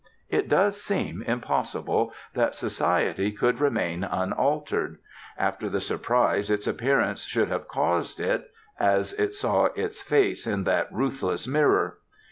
[0.31, 4.97] It does seem impossible that society could remain unaltered,
[5.37, 10.63] after the surprise its appearance should have caused it as it saw its face in
[10.63, 11.99] that ruthless mirror.